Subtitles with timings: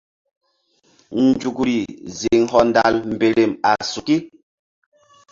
[1.25, 1.77] Nzukri
[2.17, 4.17] ziŋ hɔndal mberem a suki.